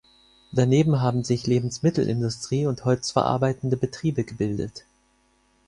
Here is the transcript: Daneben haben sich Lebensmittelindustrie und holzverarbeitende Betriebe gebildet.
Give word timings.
Daneben 0.51 0.99
haben 0.99 1.23
sich 1.23 1.45
Lebensmittelindustrie 1.45 2.65
und 2.65 2.85
holzverarbeitende 2.85 3.77
Betriebe 3.77 4.23
gebildet. 4.23 4.83